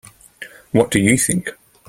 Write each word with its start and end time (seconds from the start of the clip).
What 0.71 0.89
did 0.89 1.01
you 1.03 1.15
think? 1.15 1.53